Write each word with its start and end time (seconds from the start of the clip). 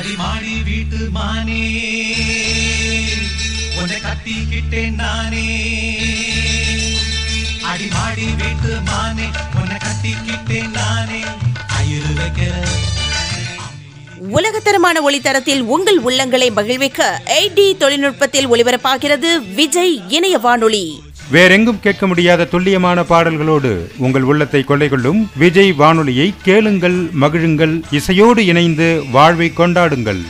மாடி 0.00 0.14
மாடி 0.16 0.52
வீட்டு 0.66 0.98
மானே. 1.10 1.62
உன்னை 3.80 3.98
கத்திக்கிட்டேன் 4.04 4.94
நானே. 4.94 5.42
அடி 7.62 7.88
மாடி 7.88 8.26
வீட்டு 8.40 8.70
மானே 8.88 9.26
உன்னை 9.58 9.76
கத்திக்கிட்டேன் 9.84 10.72
நானே. 10.72 11.20
அயிறு 11.76 12.12
வைக்கிற 12.20 12.54
உலகத்தரமான 14.30 14.96
ஒளித்தரத்தில் 15.02 15.62
உங்கள் 15.74 16.00
உள்ளங்களை 16.02 16.48
மகிழ்விக்க 16.52 17.02
எயிட் 17.36 17.62
தொழில்நுட்பத்தில் 17.78 18.48
ஒளிபரப்பாகிறது 18.48 19.30
விஜய் 19.54 19.94
இணைய 20.08 20.38
வானொலி 20.38 20.84
வேறெங்கும் 21.34 21.80
கேட்க 21.80 22.06
முடியாத 22.10 22.44
துல்லியமான 22.44 23.02
பாடல்களோடு 23.10 23.70
உங்கள் 24.04 24.22
உள்ளத்தை 24.22 24.64
கொள்ளை 24.64 24.88
கொள்ளும் 24.88 25.20
விஜய் 25.42 25.72
வானொலியை 25.72 26.34
கேளுங்கள் 26.42 26.98
மகிழுங்கள் 27.22 27.74
இசையோடு 27.98 28.46
இணைந்து 28.46 28.88
வாழ்வை 29.10 29.48
கொண்டாடுங்கள். 29.50 30.22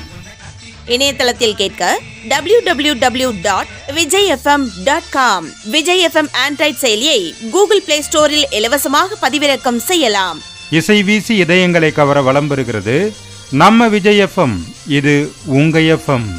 இணையதளத்தில் 0.95 1.57
கேட்க 1.61 2.01
W 2.29 2.59
W 2.65 2.93
W 3.05 3.31
dot 3.43 3.71
Vijay 3.95 4.31
FM 4.37 4.67
dot 4.85 5.09
com 5.11 5.47
Vijay 5.75 6.05
FM 6.07 6.31
Android 6.45 6.81
செயலியை 6.85 7.51
கூகுள் 7.51 7.83
பிளே 7.87 7.99
ஸ்டோரில் 8.09 8.47
இலவசமாக 8.51 9.19
பதிவிறக்கம் 9.23 9.81
செய்யலாம். 9.91 10.41
இசை 10.71 11.03
வீசி 11.03 11.43
இதயங்களை 11.45 11.93
கவர 11.93 12.23
வலம் 12.23 12.51
பெறுகிறது 12.51 13.13
நம்ம 13.51 13.89
விஜய் 13.89 14.23
எஃப்எம் 14.27 14.57
இது 14.87 15.33
உங்க 15.45 15.79
எஃப்எம். 15.79 16.31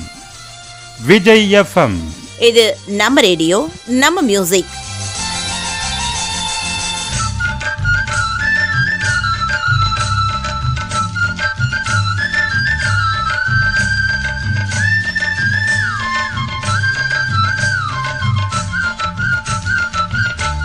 விஜய் 1.06 1.46
எஃப்எம். 1.62 2.00
இது 2.42 2.64
நம்ம 2.92 3.22
ரேடியோ 3.22 3.58
நம்ம 3.96 4.22
மியூசிக் 4.22 4.72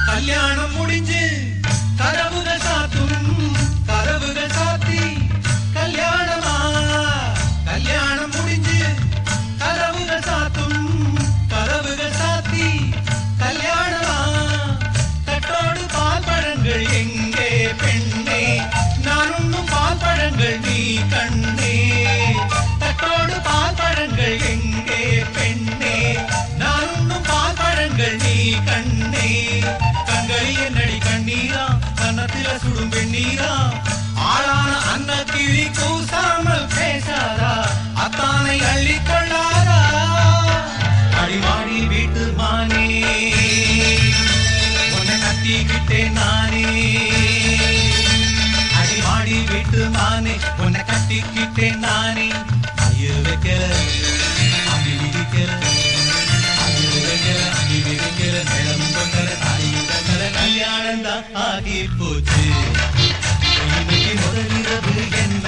கல்யாணம் 0.06 0.74
உன்னை 50.58 50.80
கட்டிக்கிட்டேன் 50.82 51.80
நானே. 51.80 52.26
அயு 52.84 53.12
வைக்கிற 53.24 53.60
அடி 54.70 54.92
விதிக்கிற 54.94 55.50
அயு 56.64 56.86
வைக்கிற 56.98 57.38
அடி 57.52 57.78
விதிக்கிற 57.86 58.34
நிலம் 58.50 58.86
கொண்டர 58.94 59.28
தாய் 59.42 59.70
தக்கற 59.91 60.22
கல்யாணம் 60.36 61.02
தான் 61.02 61.26
ஆகி 61.44 61.78
போச்சு 61.98 62.44
இன்னைக்கு 63.70 64.12
முதலிரவு 64.22 64.94
என்ன 65.22 65.46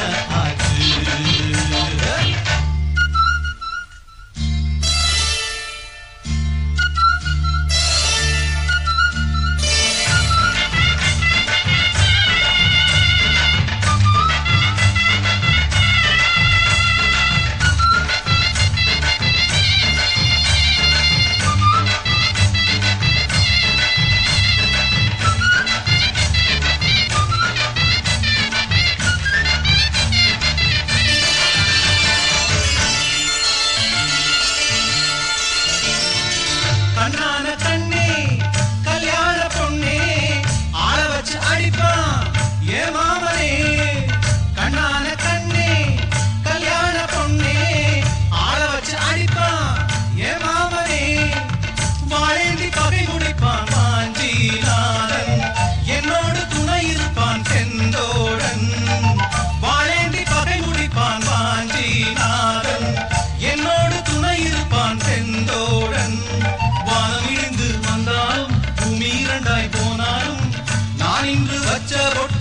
ಚರೋಟ 71.91 72.38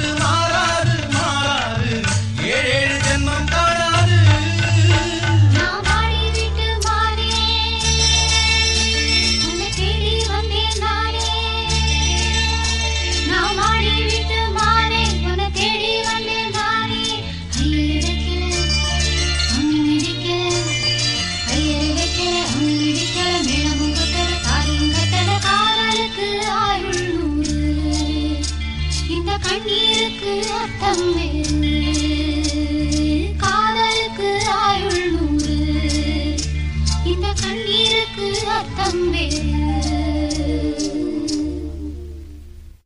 கண்ணீருக்கு 30.28 30.52
அர்த்தம் 30.52 31.14
வேறு 31.14 31.84
காதலுக்கு 33.38 34.48
ஆயுள் 34.50 35.12
நூறு. 35.12 35.58
இந்த 37.06 37.34
கண்ணீருக்கு 37.42 38.48
அர்த்தம் 38.48 39.10
வேறு. 39.10 39.57